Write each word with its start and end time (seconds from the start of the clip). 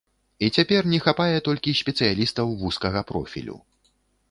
І 0.45 0.47
цяпер 0.59 0.87
не 0.93 0.99
хапае 1.07 1.35
толькі 1.49 1.75
спецыялістаў 1.83 2.57
вузкага 2.65 3.07
профілю. 3.15 3.63